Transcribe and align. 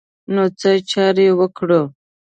نو 0.33 0.43
څه 0.59 0.69
چاره 0.91 1.27
وکړو. 1.39 1.81